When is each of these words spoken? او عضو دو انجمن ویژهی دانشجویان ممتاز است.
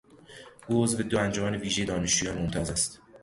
او 0.67 0.83
عضو 0.83 1.03
دو 1.03 1.17
انجمن 1.19 1.55
ویژهی 1.55 1.85
دانشجویان 1.85 2.37
ممتاز 2.37 2.69
است. 2.71 3.01